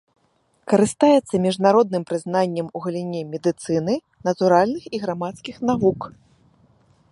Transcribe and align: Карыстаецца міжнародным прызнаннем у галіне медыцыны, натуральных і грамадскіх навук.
Карыстаецца 0.71 1.35
міжнародным 1.45 2.03
прызнаннем 2.13 2.67
у 2.79 2.81
галіне 2.87 3.21
медыцыны, 3.35 3.93
натуральных 4.31 4.83
і 4.99 5.03
грамадскіх 5.07 5.55
навук. 5.71 5.99